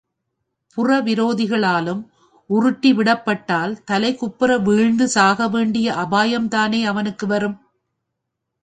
[0.77, 2.01] புறவிரோதிகளாலும்
[2.49, 7.57] உருட்டி விடப்பட்டால் தலைகுப்புற வீழ்ந்து சாகவேண்டிய அபாயம் தானே அவனுக்கு வரும்.